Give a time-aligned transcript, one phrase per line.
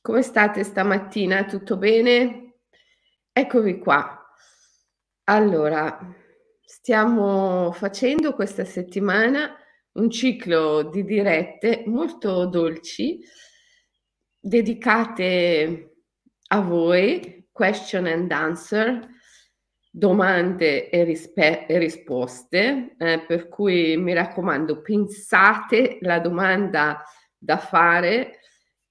[0.00, 1.44] come state stamattina?
[1.44, 2.54] Tutto bene?
[3.32, 4.18] Eccovi qua.
[5.24, 5.98] Allora,
[6.64, 9.56] stiamo facendo questa settimana
[9.92, 13.20] un ciclo di dirette molto dolci,
[14.40, 15.96] dedicate
[16.48, 19.08] a voi, question and answer,
[19.90, 27.04] domande e, rispe- e risposte, eh, per cui mi raccomando, pensate la domanda
[27.36, 28.40] da fare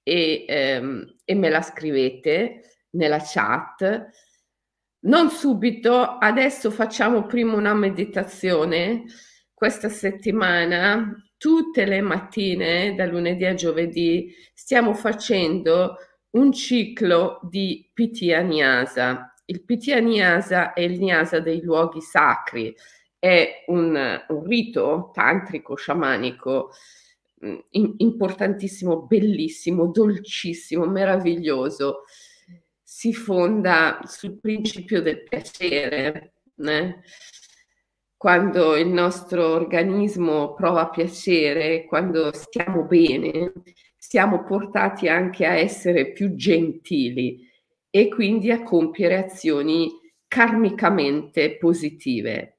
[0.02, 4.08] e, ehm, e me la scrivete nella chat.
[5.00, 9.04] Non subito, adesso facciamo prima una meditazione.
[9.52, 15.96] Questa settimana, tutte le mattine, da lunedì a giovedì, stiamo facendo
[16.30, 19.34] un ciclo di Pitya Nyasa.
[19.44, 22.74] Il Pitya Nyasa è il Nyasa dei luoghi sacri,
[23.18, 26.70] è un, un rito tantrico sciamanico
[27.70, 32.04] importantissimo, bellissimo, dolcissimo, meraviglioso.
[32.82, 36.34] Si fonda sul principio del piacere.
[36.56, 37.02] Né?
[38.16, 43.52] Quando il nostro organismo prova piacere, quando stiamo bene,
[43.96, 47.48] siamo portati anche a essere più gentili
[47.90, 49.90] e quindi a compiere azioni
[50.28, 52.56] karmicamente positive.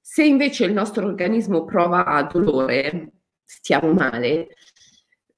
[0.00, 3.17] Se invece il nostro organismo prova dolore,
[3.48, 4.48] stiamo male,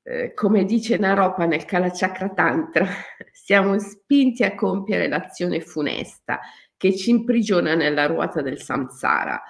[0.02, 2.86] eh, come dice Naropa nel Kalachakra Tantra,
[3.30, 6.40] siamo spinti a compiere l'azione funesta
[6.76, 9.40] che ci imprigiona nella ruota del samsara.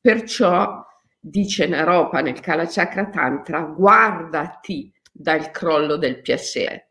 [0.00, 0.84] Perciò,
[1.20, 6.88] dice Naropa nel Kalachakra Tantra, guardati dal crollo del piacere.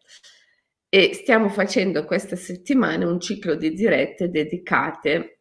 [0.87, 5.39] E stiamo facendo questa settimana un ciclo di dirette dedicate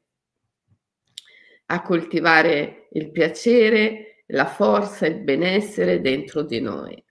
[1.67, 7.03] a coltivare il piacere, la forza e il benessere dentro di noi.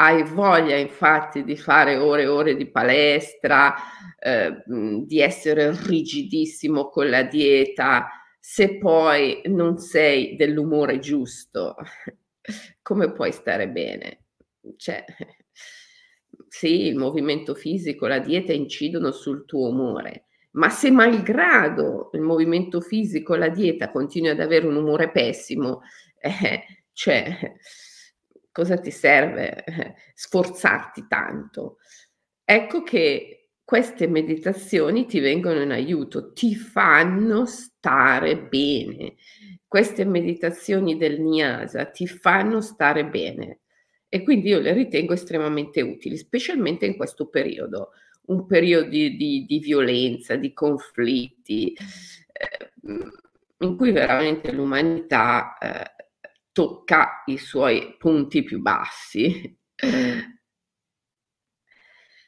[0.00, 3.74] Hai voglia infatti di fare ore e ore di palestra,
[4.18, 8.08] eh, di essere rigidissimo con la dieta,
[8.38, 11.74] se poi non sei dell'umore giusto,
[12.80, 14.24] come puoi stare bene?
[14.76, 15.04] Cioè,
[16.48, 22.80] sì, il movimento fisico, la dieta incidono sul tuo umore, ma se malgrado il movimento
[22.80, 25.82] fisico, la dieta continui ad avere un umore pessimo,
[26.20, 27.54] eh, cioè,
[28.50, 31.78] cosa ti serve eh, sforzarti tanto?
[32.44, 39.16] Ecco che queste meditazioni ti vengono in aiuto, ti fanno stare bene.
[39.66, 43.60] Queste meditazioni del Nyasa ti fanno stare bene
[44.08, 47.90] e quindi io le ritengo estremamente utili, specialmente in questo periodo,
[48.28, 52.72] un periodo di, di, di violenza, di conflitti, eh,
[53.58, 56.06] in cui veramente l'umanità eh,
[56.58, 59.56] tocca i suoi punti più bassi,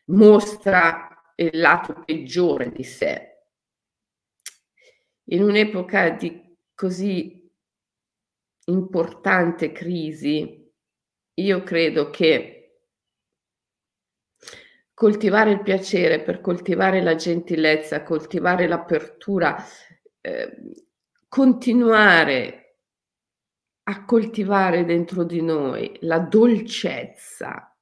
[0.07, 3.41] mostra il lato peggiore di sé.
[5.31, 7.53] In un'epoca di così
[8.67, 10.73] importante crisi,
[11.35, 12.83] io credo che
[14.95, 19.57] coltivare il piacere per coltivare la gentilezza, coltivare l'apertura,
[20.21, 20.57] eh,
[21.27, 22.60] continuare
[23.91, 27.77] a coltivare dentro di noi la dolcezza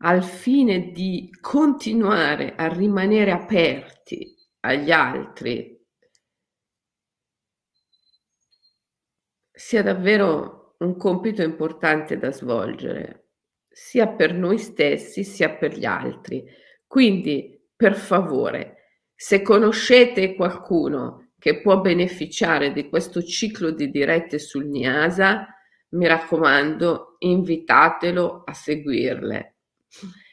[0.00, 5.76] al fine di continuare a rimanere aperti agli altri,
[9.50, 13.30] sia davvero un compito importante da svolgere,
[13.68, 16.44] sia per noi stessi sia per gli altri.
[16.86, 24.66] Quindi, per favore, se conoscete qualcuno che può beneficiare di questo ciclo di dirette sul
[24.66, 25.46] Niasa,
[25.90, 29.54] mi raccomando, invitatelo a seguirle.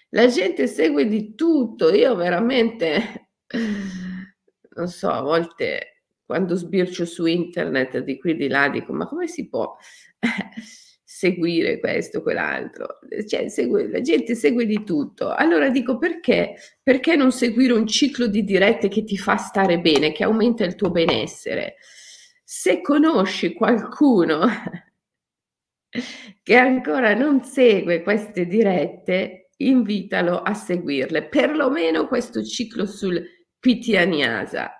[0.09, 3.29] La gente segue di tutto, io veramente,
[4.75, 9.27] non so, a volte quando sbircio su internet di qui di là dico, ma come
[9.27, 9.75] si può
[11.17, 12.99] seguire questo, quell'altro.
[13.25, 15.33] Cioè, segue, la gente segue di tutto.
[15.33, 16.55] Allora dico perché?
[16.83, 20.75] Perché non seguire un ciclo di dirette che ti fa stare bene, che aumenta il
[20.75, 21.75] tuo benessere?
[22.43, 24.45] Se conosci qualcuno
[26.43, 33.23] che ancora non segue queste dirette, invitalo a seguirle, perlomeno questo ciclo sul
[33.57, 34.79] Pitianiasa.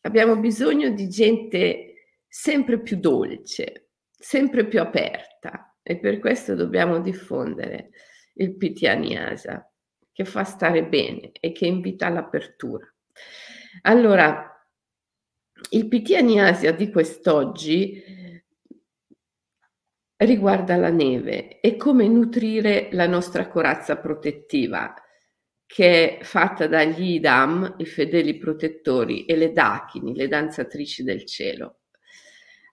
[0.00, 1.94] Abbiamo bisogno di gente
[2.26, 3.81] sempre più dolce,
[4.22, 7.90] sempre più aperta e per questo dobbiamo diffondere
[8.34, 9.68] il Pitaniasa
[10.12, 12.86] che fa stare bene e che invita all'apertura.
[13.82, 14.48] Allora,
[15.70, 18.00] il Pitaniasia di quest'oggi
[20.18, 24.94] riguarda la neve e come nutrire la nostra corazza protettiva,
[25.66, 31.80] che è fatta dagli idam, i fedeli protettori, e le dachini, le danzatrici del cielo.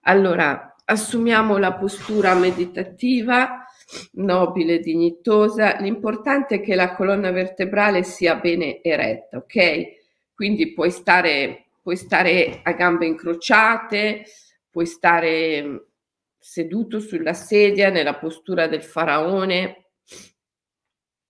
[0.02, 3.64] Allora, assumiamo la postura meditativa,
[4.12, 5.76] nobile, dignitosa.
[5.78, 9.98] L'importante è che la colonna vertebrale sia bene eretta, ok?
[10.34, 14.24] Quindi puoi stare, puoi stare a gambe incrociate,
[14.68, 15.86] puoi stare
[16.38, 19.90] seduto sulla sedia nella postura del faraone.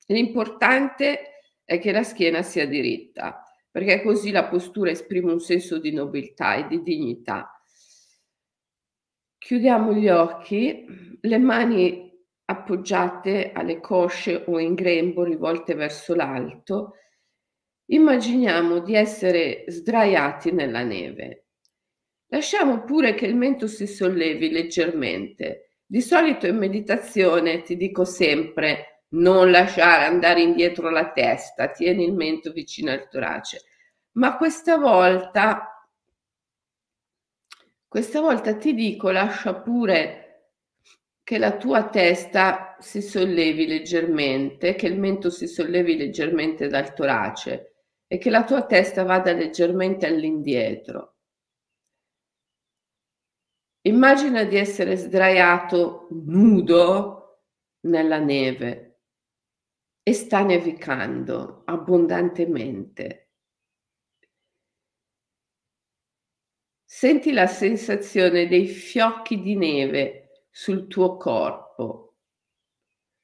[0.07, 5.93] L'importante è che la schiena sia diritta, perché così la postura esprime un senso di
[5.93, 7.60] nobiltà e di dignità.
[9.43, 10.85] Chiudiamo gli occhi,
[11.19, 12.13] le mani
[12.45, 16.97] appoggiate alle cosce o in grembo rivolte verso l'alto.
[17.87, 21.47] Immaginiamo di essere sdraiati nella neve.
[22.27, 25.77] Lasciamo pure che il mento si sollevi leggermente.
[25.87, 32.13] Di solito in meditazione ti dico sempre non lasciare andare indietro la testa, tieni il
[32.13, 33.63] mento vicino al torace.
[34.13, 35.70] Ma questa volta,
[37.91, 40.53] questa volta ti dico lascia pure
[41.25, 47.87] che la tua testa si sollevi leggermente, che il mento si sollevi leggermente dal torace
[48.07, 51.17] e che la tua testa vada leggermente all'indietro.
[53.89, 57.41] Immagina di essere sdraiato nudo
[57.87, 59.01] nella neve
[60.05, 63.30] e sta nevicando abbondantemente.
[67.01, 72.19] Senti la sensazione dei fiocchi di neve sul tuo corpo.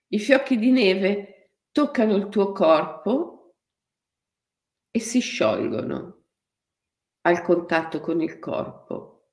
[0.07, 3.57] I fiocchi di neve toccano il tuo corpo
[4.91, 6.25] e si sciolgono
[7.21, 9.33] al contatto con il corpo.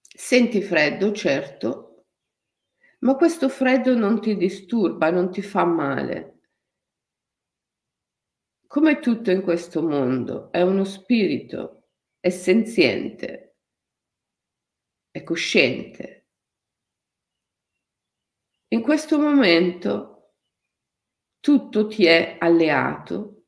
[0.00, 2.06] Senti freddo, certo,
[3.02, 6.37] ma questo freddo non ti disturba, non ti fa male.
[8.68, 11.88] Come tutto in questo mondo, è uno spirito,
[12.20, 13.56] è senziente,
[15.10, 16.26] è cosciente.
[18.68, 20.34] In questo momento
[21.40, 23.46] tutto ti è alleato,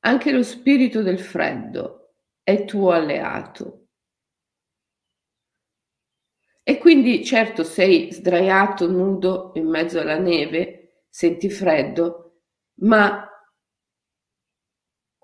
[0.00, 3.90] anche lo spirito del freddo è tuo alleato.
[6.64, 12.40] E quindi certo sei sdraiato nudo in mezzo alla neve, senti freddo,
[12.80, 13.30] ma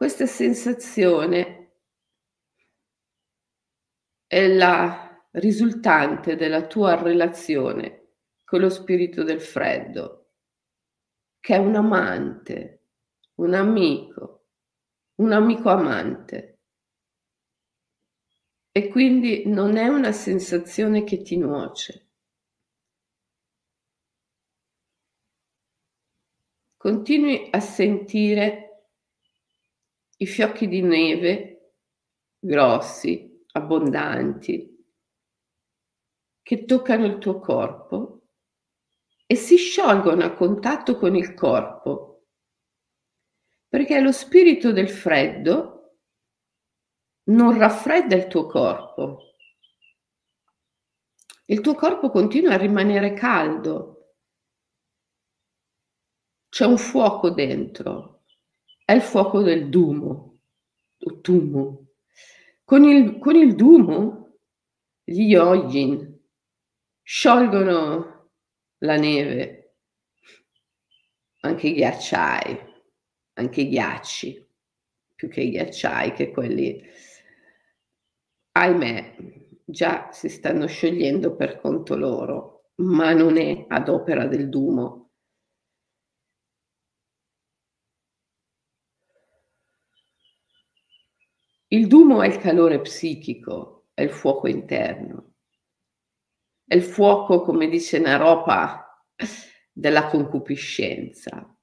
[0.03, 1.77] questa sensazione
[4.27, 10.33] è la risultante della tua relazione con lo spirito del freddo,
[11.39, 12.89] che è un amante,
[13.37, 14.49] un amico,
[15.21, 16.63] un amico amante
[18.73, 22.09] e quindi non è una sensazione che ti nuoce.
[26.77, 28.62] Continui a sentire
[30.23, 31.75] i fiocchi di neve
[32.39, 34.71] grossi, abbondanti,
[36.41, 38.29] che toccano il tuo corpo
[39.27, 42.27] e si sciolgono a contatto con il corpo,
[43.69, 45.97] perché lo spirito del freddo
[47.25, 49.35] non raffredda il tuo corpo.
[51.47, 54.15] Il tuo corpo continua a rimanere caldo.
[56.49, 58.22] C'è un fuoco dentro,
[58.93, 60.41] è il fuoco del dumo,
[60.99, 61.87] o tumo.
[62.63, 64.37] Con il, con il dumo
[65.03, 66.21] gli yogin
[67.03, 68.31] sciolgono
[68.79, 69.77] la neve,
[71.41, 72.59] anche i ghiacciai,
[73.35, 74.47] anche i ghiacci,
[75.15, 76.83] più che i ghiacciai, che quelli
[78.53, 79.17] ahimè,
[79.65, 85.02] già si stanno sciogliendo per conto loro, ma non è ad opera del Dumo.
[91.73, 95.37] Il Dumo è il calore psichico, è il fuoco interno,
[96.67, 99.03] è il fuoco, come dice Naropa,
[99.73, 101.57] della concupiscenza,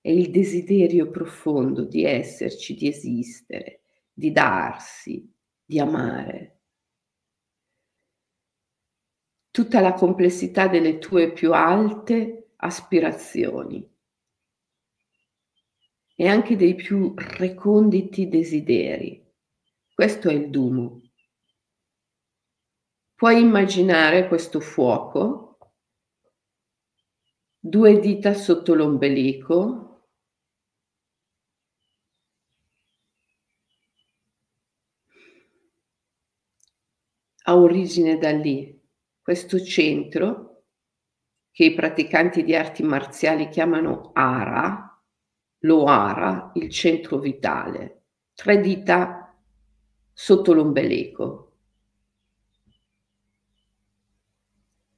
[0.00, 5.30] è il desiderio profondo di esserci, di esistere, di darsi,
[5.62, 6.60] di amare.
[9.50, 13.91] Tutta la complessità delle tue più alte aspirazioni
[16.14, 19.24] e anche dei più reconditi desideri.
[19.92, 21.00] Questo è il Dumu.
[23.14, 25.58] Puoi immaginare questo fuoco,
[27.58, 30.08] due dita sotto l'ombelico,
[37.44, 38.80] ha origine da lì.
[39.20, 40.64] Questo centro,
[41.52, 44.91] che i praticanti di arti marziali chiamano Ara,
[45.64, 48.02] lo Ara, il centro vitale,
[48.34, 49.36] tre dita
[50.12, 51.56] sotto l'ombelico.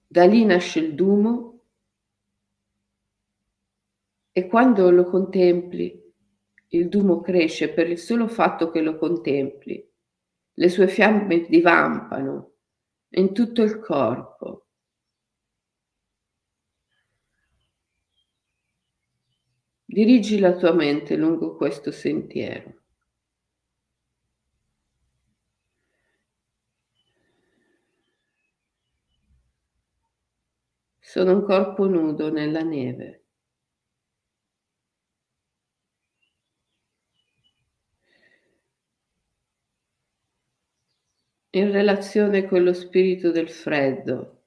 [0.06, 1.60] Da lì nasce il Dumo
[4.32, 6.02] e quando lo contempli,
[6.68, 9.86] il Dumo cresce per il solo fatto che lo contempli.
[10.56, 12.52] Le sue fiamme divampano
[13.10, 14.63] in tutto il corpo.
[19.94, 22.74] Dirigi la tua mente lungo questo sentiero.
[30.98, 33.20] Sono un corpo nudo nella neve.
[41.54, 44.42] in relazione con lo spirito del freddo.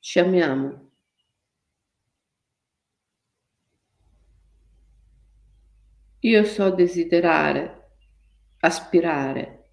[0.00, 0.91] Ci amiamo.
[6.24, 7.88] Io so desiderare,
[8.60, 9.70] aspirare,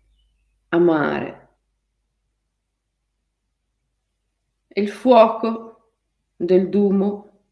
[0.69, 1.47] amare.
[4.69, 5.91] Il fuoco
[6.35, 7.43] del Dumo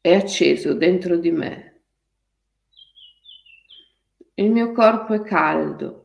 [0.00, 1.82] è acceso dentro di me.
[4.34, 6.00] Il mio corpo è caldo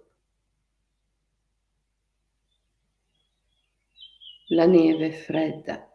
[4.50, 5.90] La neve è fredda.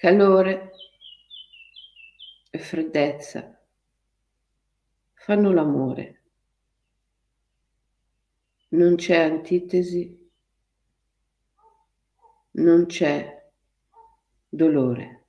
[0.00, 0.72] Calore
[2.50, 3.60] e freddezza
[5.12, 6.22] fanno l'amore.
[8.68, 10.30] Non c'è antitesi,
[12.52, 13.50] non c'è
[14.48, 15.26] dolore.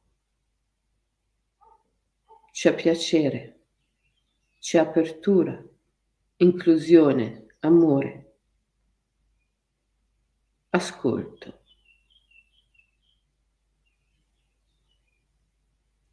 [2.53, 3.63] C'è piacere,
[4.57, 5.61] c'è apertura,
[6.37, 8.35] inclusione, amore,
[10.69, 11.60] ascolto.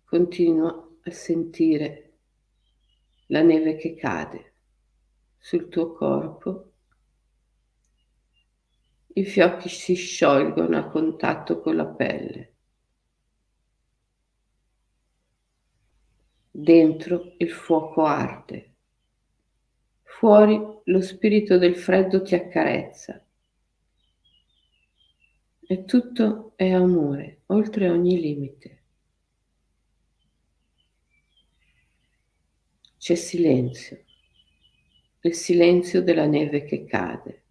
[0.09, 2.13] Continua a sentire
[3.27, 4.55] la neve che cade
[5.37, 6.73] sul tuo corpo.
[9.09, 12.55] I fiocchi si sciolgono a contatto con la pelle.
[16.51, 18.77] Dentro il fuoco arde.
[20.05, 23.23] Fuori lo spirito del freddo ti accarezza.
[25.67, 28.78] E tutto è amore, oltre ogni limite.
[32.99, 34.05] C'è silenzio,
[35.23, 37.43] il silenzio della neve che cade.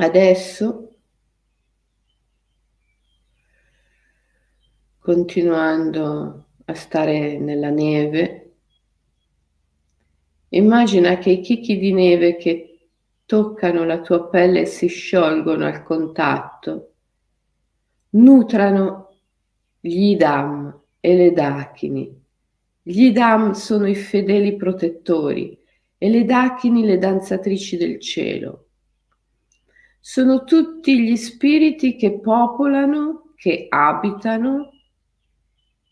[0.00, 0.94] Adesso,
[5.00, 8.52] continuando a stare nella neve,
[10.50, 12.90] immagina che i chicchi di neve che
[13.26, 16.92] toccano la tua pelle e si sciolgono al contatto,
[18.10, 19.16] nutrano
[19.80, 22.24] gli idam e le dachini.
[22.82, 25.60] Gli idam sono i fedeli protettori
[25.98, 28.67] e le dachini le danzatrici del cielo
[30.08, 34.70] sono tutti gli spiriti che popolano, che abitano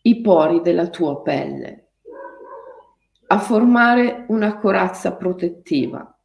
[0.01, 1.91] i pori della tua pelle,
[3.27, 6.19] a formare una corazza protettiva.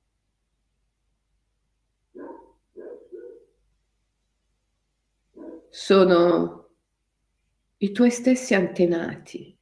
[5.69, 6.71] Sono
[7.77, 9.55] i tuoi stessi antenati.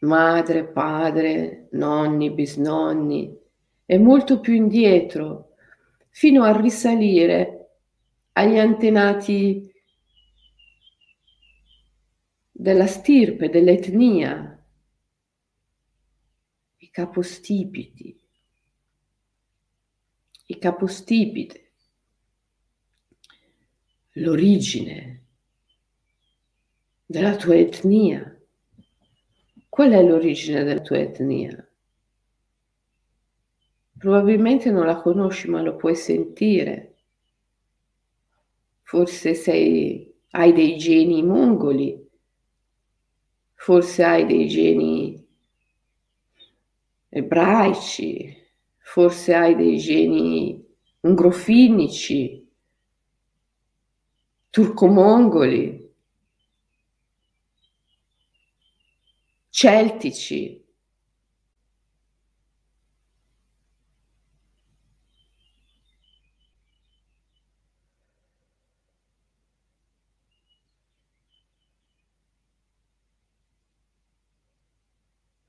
[0.00, 3.46] Madre, padre, nonni, bisnonni,
[3.90, 5.54] e molto più indietro,
[6.10, 7.70] fino a risalire
[8.32, 9.72] agli antenati
[12.52, 14.62] della stirpe, dell'etnia,
[16.76, 18.20] i capostipiti,
[20.48, 21.72] i capostipite,
[24.12, 25.22] l'origine
[27.06, 28.38] della tua etnia.
[29.70, 31.67] Qual è l'origine della tua etnia?
[33.98, 36.94] Probabilmente non la conosci, ma lo puoi sentire.
[38.82, 41.88] Forse sei, hai dei geni mongoli,
[43.64, 44.94] forse hai dei geni
[47.20, 48.10] ebraici,
[48.92, 50.64] forse hai dei geni
[51.00, 52.20] ungrofinici,
[54.52, 55.62] turcomongoli,
[59.50, 60.64] celtici.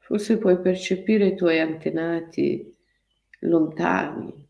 [0.09, 2.75] Forse puoi percepire i tuoi antenati
[3.41, 4.47] lontani.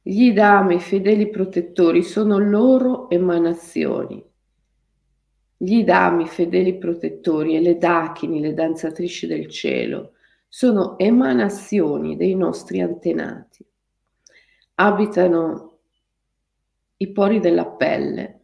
[0.00, 4.24] Gli dami, fedeli protettori, sono loro emanazioni.
[5.54, 10.12] Gli dami, fedeli protettori, e le dachini, le danzatrici del cielo,
[10.48, 13.62] sono emanazioni dei nostri antenati.
[14.76, 15.80] Abitano
[16.96, 18.35] i pori della pelle,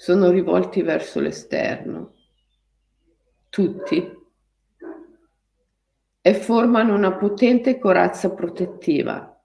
[0.00, 2.14] sono rivolti verso l'esterno,
[3.50, 4.18] tutti,
[6.22, 9.42] e formano una potente corazza protettiva.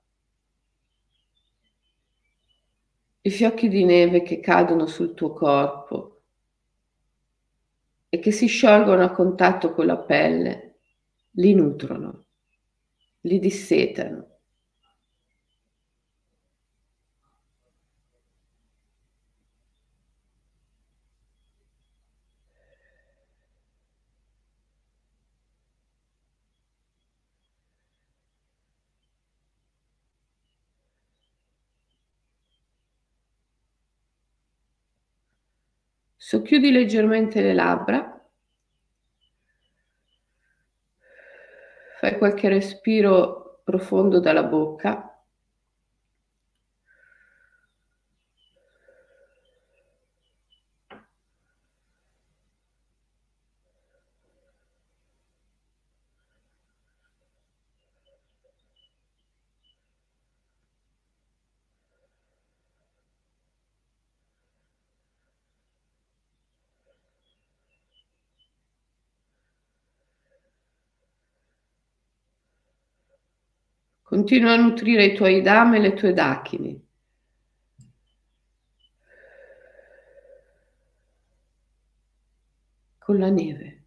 [3.20, 6.22] I fiocchi di neve che cadono sul tuo corpo
[8.08, 10.76] e che si sciolgono a contatto con la pelle
[11.32, 12.28] li nutrono,
[13.20, 14.35] li dissetano
[36.36, 38.22] Socchiudi leggermente le labbra,
[41.98, 45.15] fai qualche respiro profondo dalla bocca.
[74.16, 76.82] Continua a nutrire i tuoi dame e le tue dachini.
[82.98, 83.84] Con la neve.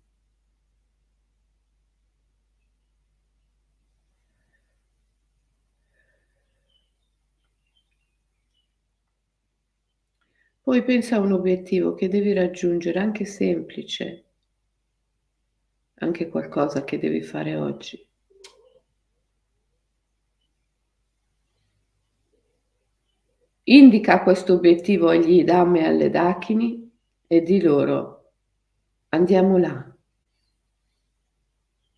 [10.60, 14.24] Poi pensa a un obiettivo che devi raggiungere, anche semplice,
[16.00, 18.07] anche qualcosa che devi fare oggi.
[23.70, 26.90] Indica questo obiettivo agli Idam e alle Dakini
[27.26, 28.32] e di loro
[29.10, 29.94] andiamo là,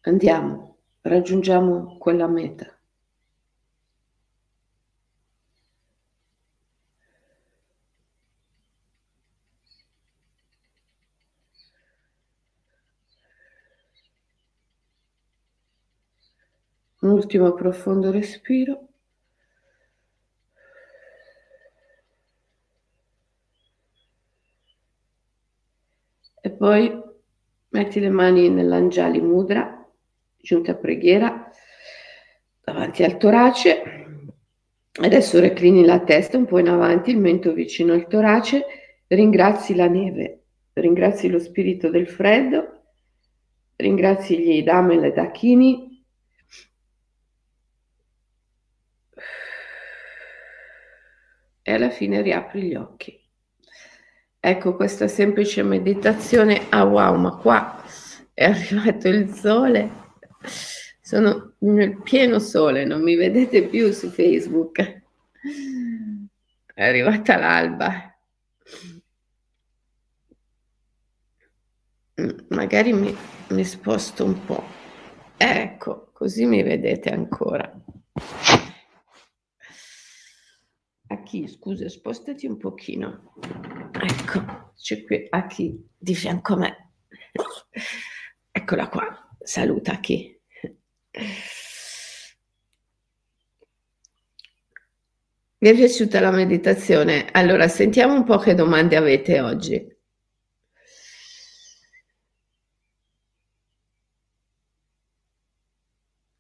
[0.00, 2.76] andiamo, raggiungiamo quella meta.
[17.02, 18.89] Un ultimo profondo respiro.
[26.61, 26.92] Poi
[27.68, 29.83] metti le mani nell'angiali mudra,
[30.37, 31.51] giunta a preghiera,
[32.62, 34.29] davanti al torace.
[34.92, 38.66] Adesso reclini la testa un po' in avanti, il mento vicino al torace,
[39.07, 40.42] ringrazi la neve,
[40.75, 42.83] ringrazi lo spirito del freddo,
[43.77, 46.05] ringrazi gli dame e le dachini.
[51.62, 53.19] E alla fine riapri gli occhi.
[54.42, 56.66] Ecco questa semplice meditazione.
[56.70, 57.85] Ah wow, ma qua
[58.33, 59.90] è arrivato il sole.
[61.03, 65.03] Sono nel pieno sole, non mi vedete più su Facebook.
[66.74, 68.16] È arrivata l'alba.
[72.20, 73.14] Mm, magari mi,
[73.48, 74.64] mi sposto un po'.
[75.37, 77.70] Ecco, così mi vedete ancora.
[81.12, 81.49] A chi?
[81.49, 83.33] Scusa, spostati un pochino.
[83.92, 86.90] Ecco, c'è qui a chi di fianco a me.
[88.53, 89.29] Eccola qua.
[89.42, 90.40] Saluta chi.
[95.59, 97.27] Vi è piaciuta la meditazione?
[97.33, 99.96] Allora, sentiamo un po' che domande avete oggi.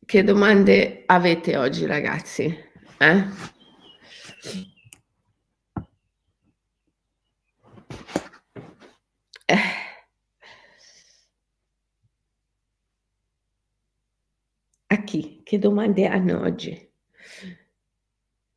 [0.06, 2.44] Che domande avete oggi, ragazzi?
[2.98, 3.58] Eh?
[9.48, 9.56] Eh.
[14.88, 15.40] A chi?
[15.42, 16.88] Che domande hanno oggi?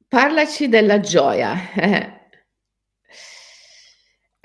[0.08, 1.72] Parlaci della gioia.
[1.74, 2.22] Eh.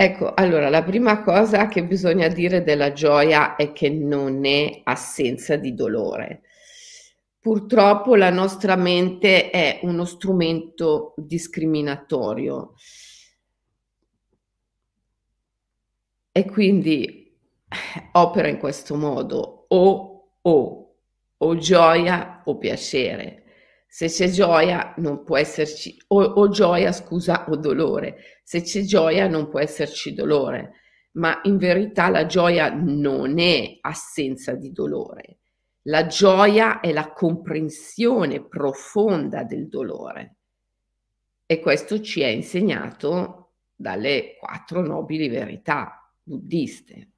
[0.00, 5.56] Ecco, allora la prima cosa che bisogna dire della gioia è che non è assenza
[5.56, 6.42] di dolore.
[7.40, 12.74] Purtroppo la nostra mente è uno strumento discriminatorio
[16.32, 17.36] e quindi
[18.12, 20.94] opera in questo modo o o
[21.38, 23.44] o gioia o piacere.
[23.86, 28.40] Se c'è gioia non può esserci, o, o gioia scusa, o dolore.
[28.44, 30.72] Se c'è gioia non può esserci dolore,
[31.12, 35.37] ma in verità la gioia non è assenza di dolore.
[35.88, 40.36] La gioia è la comprensione profonda del dolore.
[41.46, 47.08] E questo ci è insegnato dalle quattro nobili verità buddiste.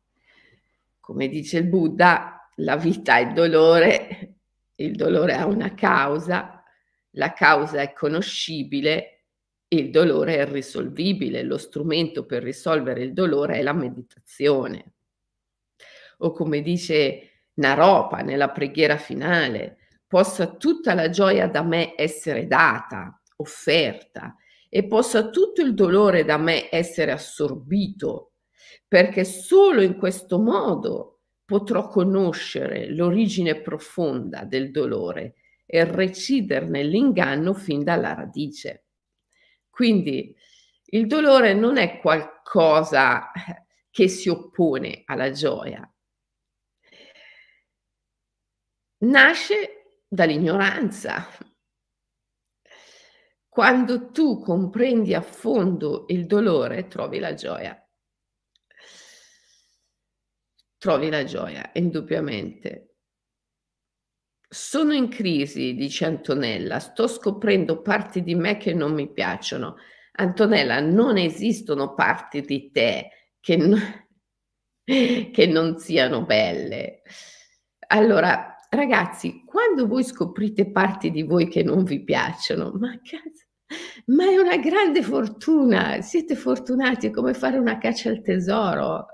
[1.00, 4.36] Come dice il Buddha, la vita è dolore,
[4.76, 6.62] il dolore ha una causa,
[7.14, 9.24] la causa è conoscibile,
[9.66, 14.92] il dolore è risolvibile, lo strumento per risolvere il dolore è la meditazione.
[16.18, 17.29] O come dice
[17.60, 24.34] Naropa nella preghiera finale, possa tutta la gioia da me essere data, offerta,
[24.68, 28.32] e possa tutto il dolore da me essere assorbito,
[28.88, 35.34] perché solo in questo modo potrò conoscere l'origine profonda del dolore
[35.66, 38.86] e reciderne l'inganno fin dalla radice.
[39.68, 40.34] Quindi
[40.92, 43.30] il dolore non è qualcosa
[43.90, 45.88] che si oppone alla gioia.
[49.02, 51.26] Nasce dall'ignoranza.
[53.48, 57.76] Quando tu comprendi a fondo il dolore, trovi la gioia.
[60.78, 62.96] Trovi la gioia, indubbiamente.
[64.48, 69.76] Sono in crisi, dice Antonella, sto scoprendo parti di me che non mi piacciono.
[70.12, 73.10] Antonella, non esistono parti di te
[73.40, 73.76] che, no,
[74.84, 77.02] che non siano belle.
[77.88, 83.46] Allora, ragazzi, quando voi scoprite parti di voi che non vi piacciono, ma cazzo,
[84.06, 89.06] ma è una grande fortuna, siete fortunati, è come fare una caccia al tesoro.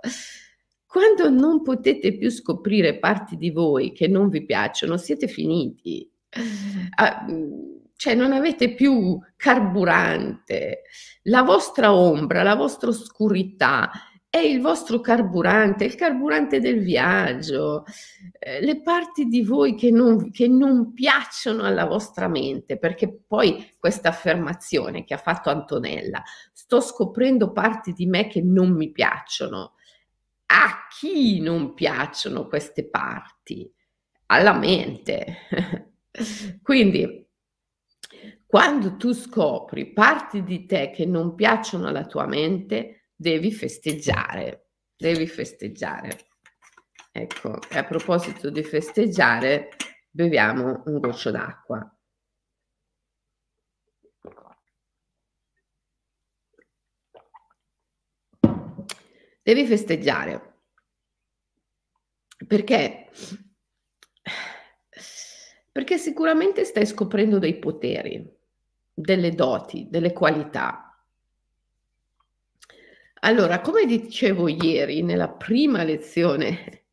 [0.86, 6.10] Quando non potete più scoprire parti di voi che non vi piacciono, siete finiti.
[6.94, 7.26] Ah,
[7.96, 10.82] cioè non avete più carburante.
[11.24, 13.90] La vostra ombra, la vostra oscurità
[14.36, 17.84] è il vostro carburante, il carburante del viaggio,
[18.38, 23.72] eh, le parti di voi che non, che non piacciono alla vostra mente, perché poi
[23.78, 26.22] questa affermazione che ha fatto Antonella,
[26.52, 29.72] sto scoprendo parti di me che non mi piacciono,
[30.46, 33.72] a chi non piacciono queste parti?
[34.26, 35.38] Alla mente.
[36.62, 37.26] Quindi,
[38.44, 45.26] quando tu scopri parti di te che non piacciono alla tua mente, devi festeggiare, devi
[45.26, 46.26] festeggiare.
[47.10, 49.70] Ecco, e a proposito di festeggiare,
[50.10, 51.90] beviamo un goccio d'acqua.
[59.42, 60.54] Devi festeggiare.
[62.46, 63.08] Perché?
[65.72, 68.28] Perché sicuramente stai scoprendo dei poteri,
[68.92, 70.85] delle doti, delle qualità.
[73.26, 76.84] Allora, come dicevo ieri nella prima lezione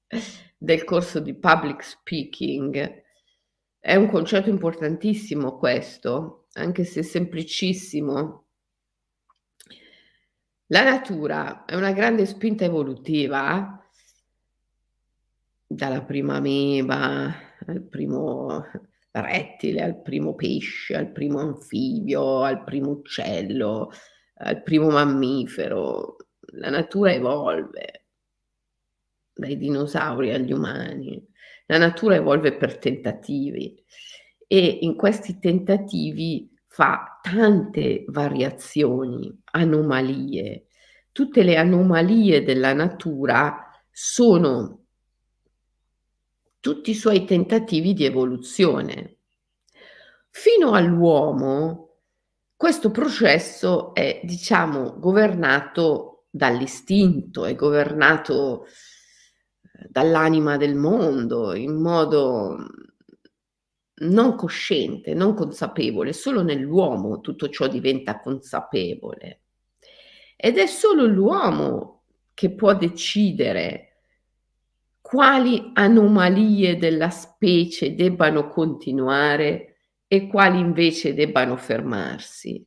[0.58, 3.04] del corso di public speaking,
[3.80, 8.46] è un concetto importantissimo questo, anche se semplicissimo,
[10.68, 13.88] la natura è una grande spinta evolutiva,
[15.68, 17.32] dalla prima ameba
[17.68, 18.66] al primo
[19.12, 23.92] rettile, al primo pesce, al primo anfibio, al primo uccello,
[24.44, 26.18] al primo mammifero.
[26.56, 28.06] La natura evolve
[29.34, 31.26] dai dinosauri agli umani.
[31.66, 33.82] La natura evolve per tentativi
[34.48, 40.68] e in questi tentativi fa tante variazioni, anomalie.
[41.12, 44.86] Tutte le anomalie della natura sono
[46.60, 49.18] tutti i suoi tentativi di evoluzione.
[50.30, 51.83] Fino all'uomo,
[52.64, 62.56] questo processo è, diciamo, governato dall'istinto, è governato eh, dall'anima del mondo in modo
[63.96, 69.42] non cosciente, non consapevole, solo nell'uomo tutto ciò diventa consapevole.
[70.38, 74.04] Ed è solo l'uomo che può decidere
[75.02, 79.73] quali anomalie della specie debbano continuare
[80.14, 82.64] e quali invece debbano fermarsi.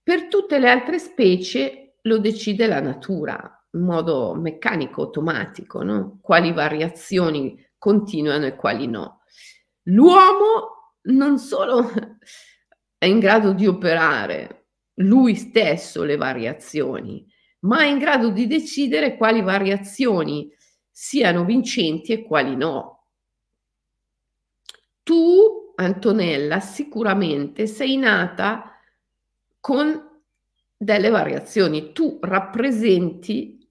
[0.00, 6.20] Per tutte le altre specie lo decide la natura in modo meccanico, automatico, no?
[6.22, 9.22] quali variazioni continuano e quali no.
[9.86, 11.90] L'uomo non solo
[12.98, 14.66] è in grado di operare
[14.98, 17.26] lui stesso le variazioni,
[17.62, 20.48] ma è in grado di decidere quali variazioni
[20.88, 23.08] siano vincenti e quali no.
[25.02, 28.78] Tu Antonella, sicuramente sei nata
[29.60, 30.10] con
[30.76, 33.68] delle variazioni, tu rappresenti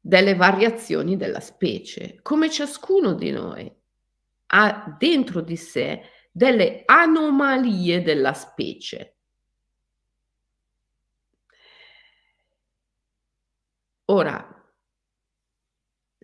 [0.00, 3.74] delle variazioni della specie, come ciascuno di noi
[4.48, 9.16] ha dentro di sé delle anomalie della specie.
[14.08, 14.55] Ora,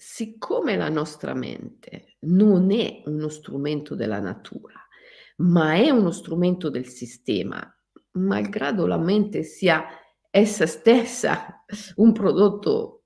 [0.03, 4.75] siccome la nostra mente non è uno strumento della natura,
[5.37, 7.63] ma è uno strumento del sistema,
[8.13, 9.87] malgrado la mente sia
[10.29, 11.65] essa stessa
[11.97, 13.05] un prodotto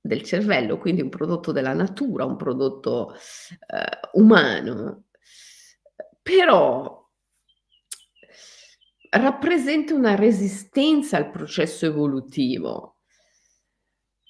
[0.00, 5.04] del cervello, quindi un prodotto della natura, un prodotto eh, umano,
[6.20, 7.08] però
[9.10, 12.99] rappresenta una resistenza al processo evolutivo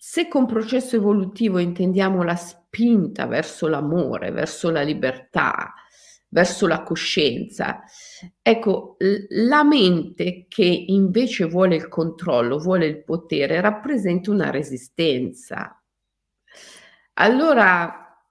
[0.03, 5.75] se con processo evolutivo intendiamo la spinta verso l'amore, verso la libertà,
[6.29, 7.83] verso la coscienza,
[8.41, 8.97] ecco,
[9.29, 15.79] la mente che invece vuole il controllo, vuole il potere, rappresenta una resistenza.
[17.15, 18.25] Allora,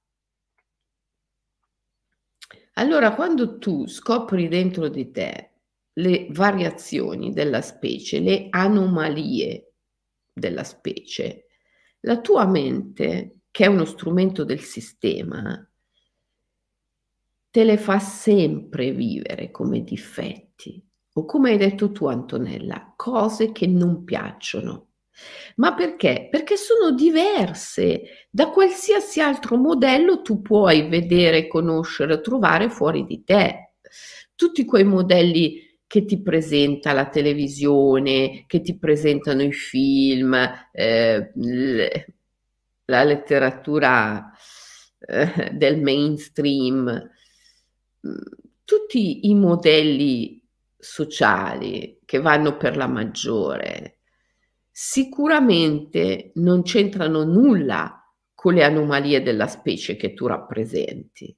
[2.73, 5.51] allora quando tu scopri dentro di te
[5.93, 9.73] le variazioni della specie, le anomalie
[10.33, 11.43] della specie,
[12.01, 15.69] la tua mente, che è uno strumento del sistema,
[17.51, 20.83] te le fa sempre vivere come difetti
[21.13, 24.89] o come hai detto tu Antonella, cose che non piacciono.
[25.55, 26.27] Ma perché?
[26.31, 33.73] Perché sono diverse da qualsiasi altro modello tu puoi vedere, conoscere, trovare fuori di te.
[34.35, 40.37] Tutti quei modelli che ti presenta la televisione, che ti presentano i film,
[40.71, 41.31] eh,
[42.85, 44.31] la letteratura
[44.99, 47.09] eh, del mainstream,
[48.07, 48.17] mm,
[48.63, 50.39] tutti i modelli
[50.77, 54.01] sociali che vanno per la maggiore,
[54.69, 61.35] sicuramente non c'entrano nulla con le anomalie della specie che tu rappresenti.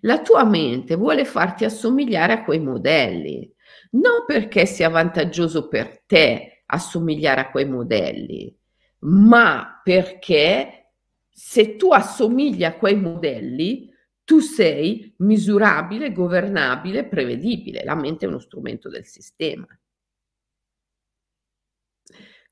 [0.00, 3.52] La tua mente vuole farti assomigliare a quei modelli,
[3.92, 8.54] non perché sia vantaggioso per te assomigliare a quei modelli,
[9.00, 10.92] ma perché
[11.30, 13.92] se tu assomigli a quei modelli,
[14.24, 17.84] tu sei misurabile, governabile, prevedibile.
[17.84, 19.66] La mente è uno strumento del sistema.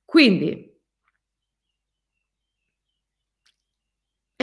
[0.04, 0.73] Quindi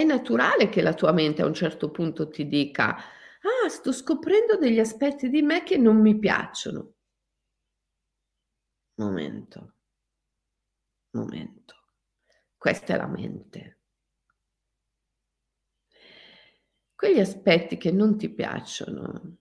[0.02, 4.58] È naturale che la tua mente a un certo punto ti dica: "Ah, sto scoprendo
[4.58, 6.94] degli aspetti di me che non mi piacciono".
[8.98, 9.74] Momento.
[11.14, 11.76] Momento.
[12.58, 13.78] Questa è la mente.
[17.00, 19.38] Quegli aspetti che non ti piacciono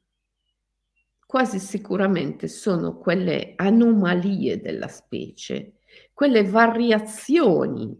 [1.27, 5.75] quasi sicuramente sono quelle anomalie della specie,
[6.13, 7.97] quelle variazioni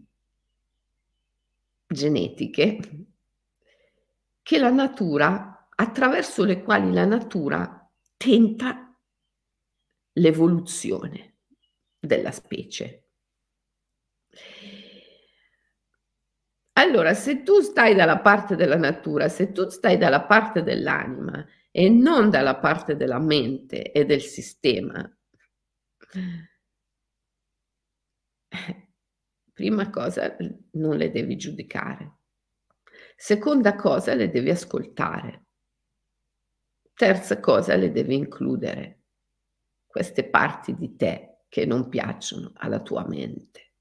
[1.91, 3.05] genetiche
[4.41, 8.97] che la natura, attraverso le quali la natura tenta
[10.13, 11.37] l'evoluzione
[11.99, 13.05] della specie.
[16.73, 21.89] Allora, se tu stai dalla parte della natura, se tu stai dalla parte dell'anima e
[21.89, 25.07] non dalla parte della mente e del sistema,
[29.53, 30.35] Prima cosa,
[30.71, 32.17] non le devi giudicare.
[33.15, 35.45] Seconda cosa, le devi ascoltare.
[36.93, 38.99] Terza cosa, le devi includere.
[39.85, 43.73] Queste parti di te che non piacciono alla tua mente.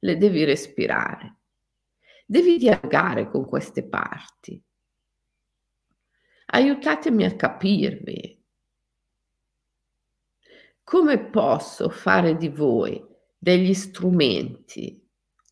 [0.00, 1.36] Le devi respirare.
[2.26, 4.62] Devi dialogare con queste parti.
[6.46, 8.42] Aiutatemi a capirvi.
[10.92, 13.02] come posso fare di voi
[13.38, 15.01] degli strumenti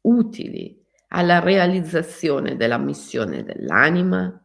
[0.03, 4.45] utili alla realizzazione della missione dell'anima?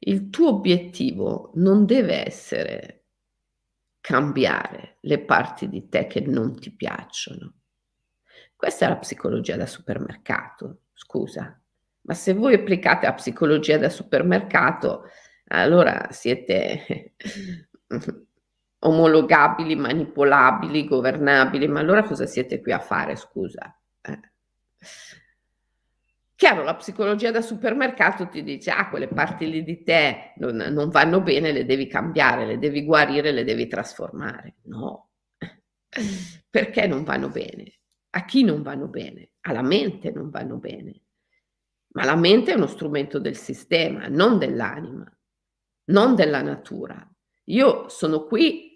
[0.00, 3.04] Il tuo obiettivo non deve essere
[4.00, 7.54] cambiare le parti di te che non ti piacciono.
[8.54, 11.60] Questa è la psicologia da supermercato, scusa.
[12.02, 15.10] Ma se voi applicate la psicologia da supermercato,
[15.48, 17.14] allora siete
[18.86, 23.76] omologabili, manipolabili, governabili, ma allora cosa siete qui a fare, scusa?
[24.00, 24.20] Eh.
[26.34, 30.90] Chiaro, la psicologia da supermercato ti dice, ah, quelle parti lì di te non, non
[30.90, 34.56] vanno bene, le devi cambiare, le devi guarire, le devi trasformare.
[34.64, 35.10] No,
[36.50, 37.78] perché non vanno bene?
[38.10, 39.30] A chi non vanno bene?
[39.42, 41.00] Alla mente non vanno bene.
[41.94, 45.10] Ma la mente è uno strumento del sistema, non dell'anima,
[45.86, 47.10] non della natura.
[47.44, 48.75] Io sono qui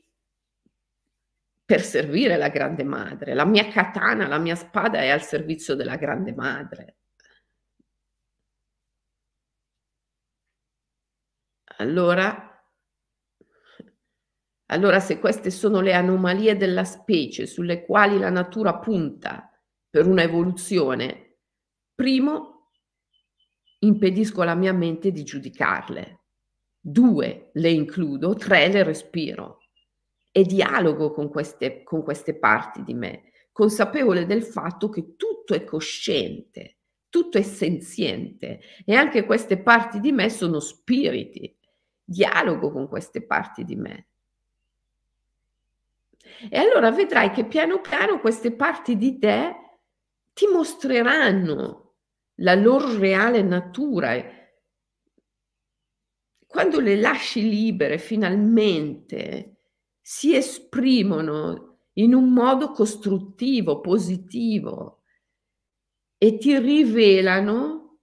[1.71, 3.33] per servire la grande madre.
[3.33, 6.97] La mia katana, la mia spada è al servizio della grande madre.
[11.77, 12.61] Allora,
[14.67, 19.49] allora se queste sono le anomalie della specie sulle quali la natura punta
[19.89, 21.37] per una evoluzione,
[21.95, 22.73] primo
[23.79, 26.25] impedisco alla mia mente di giudicarle.
[26.81, 29.60] Due, le includo, tre, le respiro
[30.33, 35.65] e dialogo con queste, con queste parti di me, consapevole del fatto che tutto è
[35.65, 36.77] cosciente,
[37.09, 41.57] tutto è senziente e anche queste parti di me sono spiriti.
[42.05, 44.07] Dialogo con queste parti di me.
[46.51, 49.55] E allora vedrai che piano piano queste parti di te
[50.33, 51.95] ti mostreranno
[52.37, 54.39] la loro reale natura.
[56.47, 59.60] Quando le lasci libere, finalmente
[60.01, 65.03] si esprimono in un modo costruttivo, positivo
[66.17, 67.99] e ti rivelano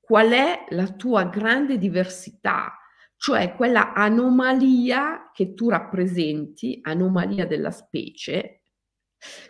[0.00, 2.76] qual è la tua grande diversità,
[3.16, 8.62] cioè quella anomalia che tu rappresenti, anomalia della specie,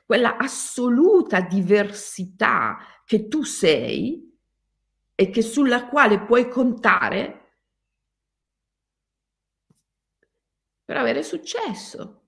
[0.05, 4.31] quella assoluta diversità che tu sei
[5.15, 7.42] e che sulla quale puoi contare
[10.85, 12.21] per avere successo.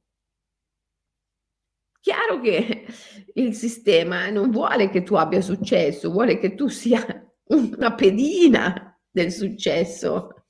[2.00, 2.86] Chiaro che
[3.34, 7.02] il sistema non vuole che tu abbia successo, vuole che tu sia
[7.46, 10.44] una pedina del successo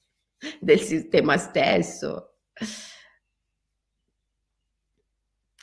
[0.61, 2.39] del sistema stesso.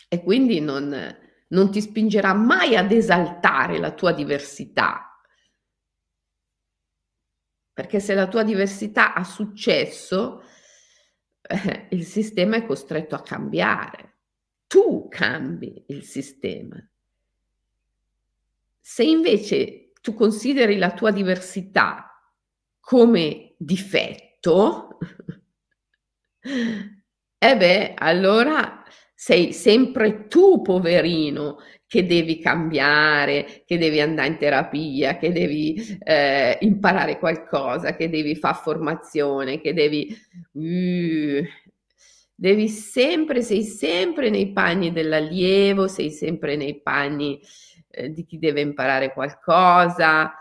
[0.08, 5.08] E quindi non, non ti spingerà mai ad esaltare la tua diversità.
[7.73, 10.43] Perché se la tua diversità ha successo,
[11.52, 14.16] eh, il sistema è costretto a cambiare.
[14.68, 16.78] Tu cambi il sistema.
[18.80, 22.08] Se invece tu consideri la tua diversità
[22.80, 24.98] come difetto,
[27.38, 28.84] e beh, allora
[29.22, 36.58] sei sempre tu, poverino, che devi cambiare, che devi andare in terapia, che devi eh,
[36.62, 40.12] imparare qualcosa, che devi fare formazione, che devi...
[40.54, 41.46] Uh,
[42.34, 47.40] devi sempre, sei sempre nei panni dell'allievo, sei sempre nei panni
[47.92, 50.34] eh, di chi deve imparare qualcosa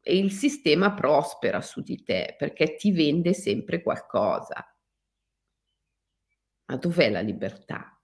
[0.00, 4.72] e il sistema prospera su di te perché ti vende sempre qualcosa.
[6.68, 7.98] Ma dov'è la libertà?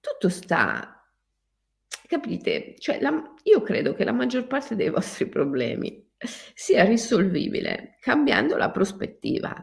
[0.00, 1.04] Tutto sta,
[2.06, 2.74] capite?
[2.78, 6.06] Cioè, la, io credo che la maggior parte dei vostri problemi
[6.54, 9.54] sia risolvibile cambiando la prospettiva.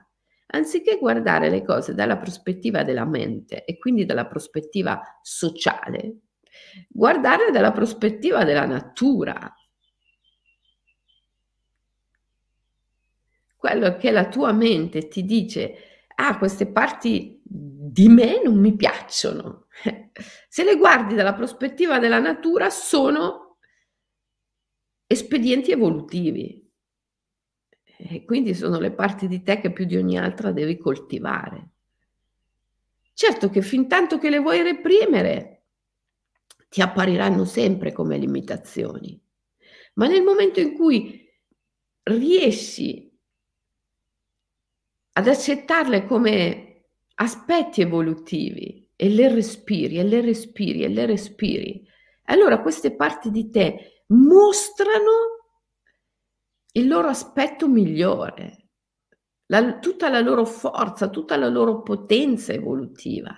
[0.48, 6.20] Anziché guardare le cose dalla prospettiva della mente e quindi dalla prospettiva sociale,
[6.88, 9.52] guardare dalla prospettiva della natura,
[13.66, 19.66] quello che la tua mente ti dice, ah, queste parti di me non mi piacciono.
[20.48, 23.58] Se le guardi dalla prospettiva della natura, sono
[25.08, 26.64] espedienti evolutivi.
[27.98, 31.70] E quindi sono le parti di te che più di ogni altra devi coltivare.
[33.14, 35.64] Certo che fin tanto che le vuoi reprimere,
[36.70, 39.20] ti appariranno sempre come limitazioni.
[39.96, 41.28] Ma nel momento in cui
[42.04, 43.14] riesci
[45.18, 46.86] ad accettarle come
[47.16, 51.86] aspetti evolutivi e le respiri e le respiri e le respiri,
[52.26, 55.44] Allora queste parti di te mostrano
[56.74, 58.70] il loro aspetto migliore,
[59.48, 63.34] la, tutta la loro forza, tutta la loro potenza evolutiva.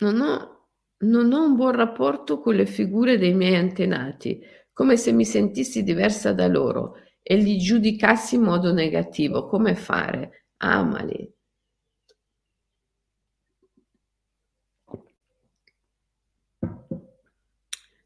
[0.00, 0.68] Non ho,
[0.98, 4.40] non ho un buon rapporto con le figure dei miei antenati,
[4.72, 9.46] come se mi sentissi diversa da loro e li giudicassi in modo negativo.
[9.46, 10.46] Come fare?
[10.58, 11.32] Amali.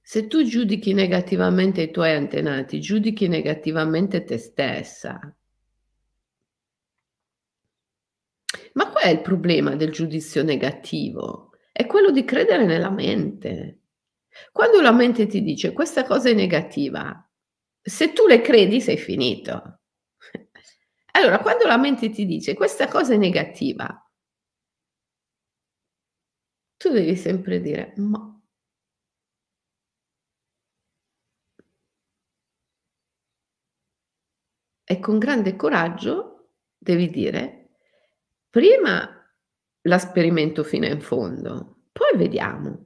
[0.02, 5.18] Se tu giudichi negativamente i tuoi antenati, giudichi negativamente te stessa.
[8.74, 11.50] Ma qual è il problema del giudizio negativo?
[11.72, 13.80] È quello di credere nella mente.
[14.52, 17.28] Quando la mente ti dice questa cosa è negativa,
[17.80, 19.80] se tu le credi sei finito.
[21.16, 23.88] Allora, quando la mente ti dice questa cosa è negativa,
[26.78, 28.20] tu devi sempre dire ma
[34.84, 37.70] E con grande coraggio devi dire,
[38.50, 39.08] prima
[39.82, 42.85] la sperimento fino in fondo, poi vediamo.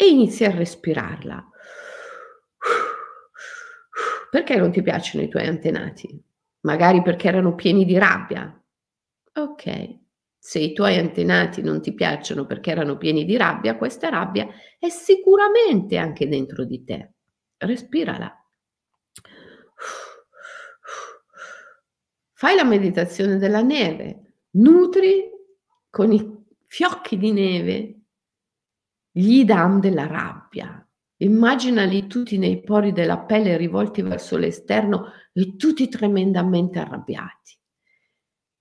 [0.00, 1.44] E inizi a respirarla.
[4.30, 6.22] Perché non ti piacciono i tuoi antenati?
[6.60, 8.62] Magari perché erano pieni di rabbia.
[9.32, 9.98] Ok,
[10.38, 14.46] se i tuoi antenati non ti piacciono perché erano pieni di rabbia, questa rabbia
[14.78, 17.14] è sicuramente anche dentro di te.
[17.56, 18.32] Respirala.
[22.34, 25.28] Fai la meditazione della neve, nutri
[25.90, 27.97] con i fiocchi di neve
[29.18, 30.88] gli idam della rabbia.
[31.16, 37.58] Immaginali tutti nei pori della pelle rivolti verso l'esterno e tutti tremendamente arrabbiati.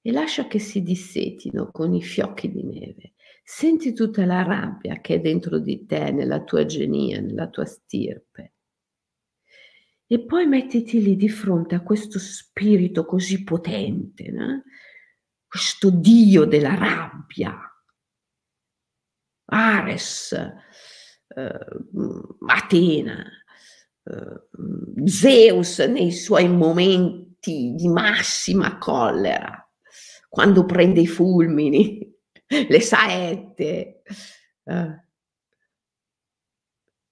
[0.01, 3.13] E lascia che si dissetino con i fiocchi di neve.
[3.43, 8.53] Senti tutta la rabbia che è dentro di te, nella tua genia, nella tua stirpe.
[10.07, 14.63] E poi mettiti lì di fronte a questo spirito così potente, no?
[15.45, 17.59] questo dio della rabbia,
[19.49, 21.65] Ares, eh,
[22.47, 23.25] Atena,
[24.03, 29.69] eh, Zeus nei suoi momenti di massima collera,
[30.27, 32.13] quando prende i fulmini,
[32.67, 34.01] le saette.
[34.63, 35.05] Eh,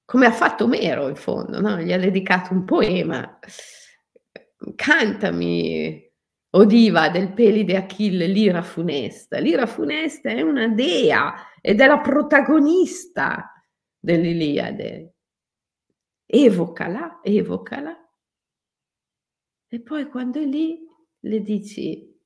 [0.06, 1.82] come ha fatto Omero in fondo, no?
[1.82, 3.40] gli ha dedicato un poema.
[4.76, 6.12] Cantami,
[6.52, 9.40] o diva del pelide Achille, l'ira funesta.
[9.40, 11.34] L'ira funesta è una dea
[11.68, 13.52] ed è la protagonista
[13.98, 15.16] dell'Iliade.
[16.28, 18.08] Evocala, evocala.
[19.68, 20.86] E poi quando è lì
[21.22, 22.22] le dici,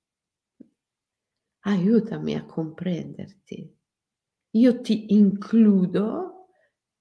[1.59, 3.77] aiutami a comprenderti.
[4.55, 6.49] Io ti includo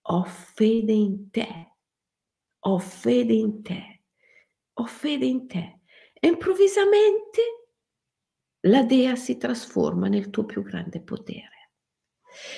[0.01, 1.77] ho fede in te,
[2.61, 4.05] ho fede in te,
[4.75, 5.81] ho fede in te.
[6.13, 7.71] E improvvisamente
[8.61, 11.58] la dea si trasforma nel tuo più grande potere.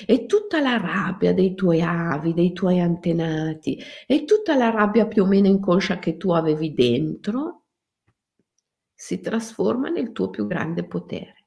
[0.07, 5.23] E tutta la rabbia dei tuoi avi, dei tuoi antenati, e tutta la rabbia più
[5.25, 7.65] o meno inconscia che tu avevi dentro,
[8.95, 11.47] si trasforma nel tuo più grande potere.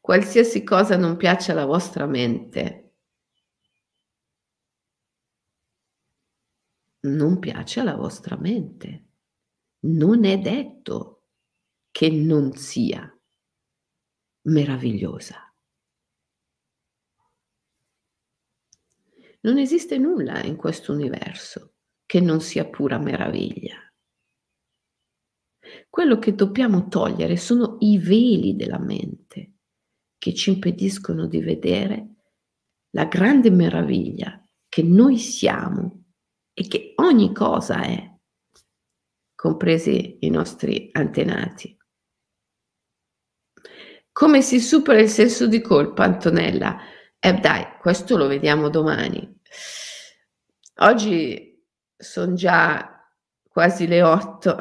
[0.00, 2.94] Qualsiasi cosa non piace alla vostra mente,
[7.02, 9.04] non piace alla vostra mente.
[9.80, 11.19] Non è detto
[12.00, 13.14] che non sia
[14.46, 15.54] meravigliosa.
[19.42, 21.74] Non esiste nulla in questo universo
[22.06, 23.76] che non sia pura meraviglia.
[25.90, 29.56] Quello che dobbiamo togliere sono i veli della mente
[30.16, 32.14] che ci impediscono di vedere
[32.92, 36.04] la grande meraviglia che noi siamo
[36.54, 38.10] e che ogni cosa è,
[39.34, 41.76] compresi i nostri antenati.
[44.20, 46.78] Come si supera il senso di colpa, Antonella?
[47.18, 49.40] Eh dai, questo lo vediamo domani.
[50.80, 51.58] Oggi
[51.96, 53.02] sono già
[53.48, 54.58] quasi le otto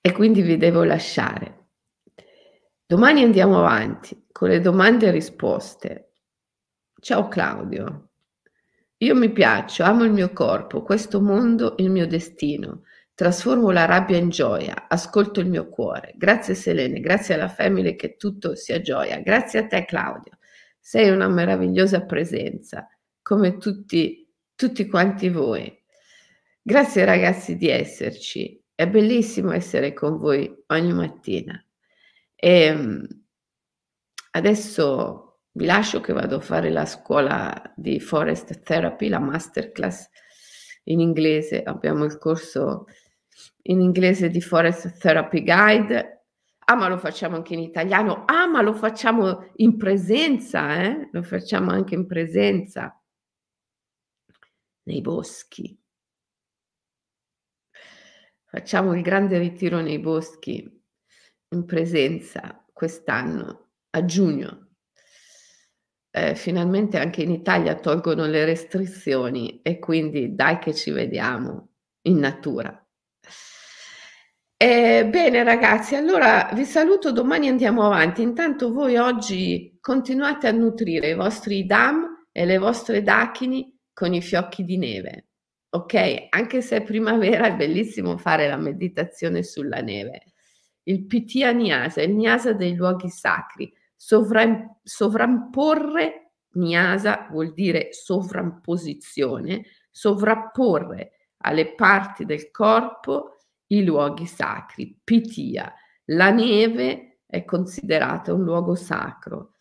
[0.00, 1.68] e quindi vi devo lasciare.
[2.84, 6.12] Domani andiamo avanti con le domande e risposte.
[6.98, 8.10] Ciao Claudio,
[8.96, 12.82] io mi piaccio, amo il mio corpo, questo mondo, il mio destino.
[13.14, 16.14] Trasformo la rabbia in gioia, ascolto il mio cuore.
[16.16, 19.20] Grazie Selene, grazie alla famiglia che tutto sia gioia.
[19.20, 20.38] Grazie a te Claudio,
[20.80, 22.88] sei una meravigliosa presenza,
[23.20, 25.78] come tutti, tutti quanti voi.
[26.62, 28.60] Grazie ragazzi di esserci.
[28.74, 31.62] È bellissimo essere con voi ogni mattina.
[32.34, 33.06] E ehm,
[34.30, 40.08] adesso vi lascio che vado a fare la scuola di Forest Therapy, la masterclass
[40.84, 41.62] in inglese.
[41.62, 42.86] Abbiamo il corso
[43.62, 46.26] in inglese di Forest Therapy Guide.
[46.64, 48.24] Ah, ma lo facciamo anche in italiano.
[48.26, 51.08] Ah, ma lo facciamo in presenza, eh?
[51.12, 53.00] Lo facciamo anche in presenza
[54.84, 55.78] nei boschi.
[58.44, 60.80] Facciamo il grande ritiro nei boschi
[61.48, 64.68] in presenza quest'anno, a giugno.
[66.10, 71.70] Eh, finalmente anche in Italia tolgono le restrizioni e quindi dai che ci vediamo
[72.02, 72.81] in natura.
[74.62, 78.22] Eh, bene ragazzi, allora vi saluto, domani andiamo avanti.
[78.22, 84.22] Intanto voi oggi continuate a nutrire i vostri dam e le vostre dachini con i
[84.22, 85.26] fiocchi di neve
[85.74, 86.26] ok?
[86.28, 90.34] Anche se è primavera è bellissimo fare la meditazione sulla neve.
[90.84, 101.12] Il Pitya Nyasa, il Nyasa dei luoghi sacri, sovram- sovramporre, Nyasa vuol dire sovramposizione, sovrapporre
[101.38, 103.31] alle parti del corpo
[103.72, 104.98] i luoghi sacri.
[105.02, 105.72] Pitya,
[106.06, 109.54] la neve è considerata un luogo sacro.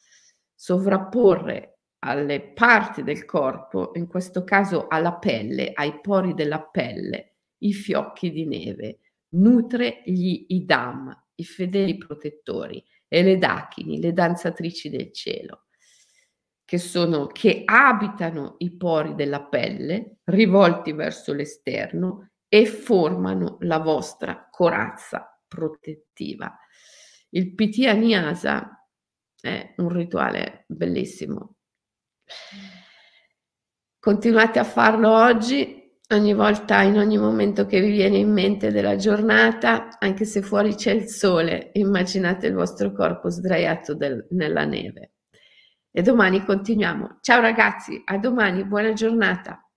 [0.54, 7.74] Sovrapporre alle parti del corpo, in questo caso alla pelle, ai pori della pelle, i
[7.74, 9.00] fiocchi di neve,
[9.36, 15.66] nutre gli idam, i fedeli protettori, e le dachini, le danzatrici del cielo,
[16.64, 24.50] che sono che abitano i pori della pelle, rivolti verso l'esterno e formano la vostra
[24.52, 26.54] corazza protettiva.
[27.30, 28.86] Il Pitya Nyasa
[29.40, 31.56] è un rituale bellissimo
[34.00, 38.96] Continuate a farlo oggi, ogni volta, in ogni momento che vi viene in mente della
[38.96, 45.12] giornata, anche se fuori c'è il sole, immaginate il vostro corpo sdraiato del, nella neve.
[45.92, 47.20] E domani continuiamo.
[47.22, 49.71] Ciao ragazzi, a domani, buona giornata.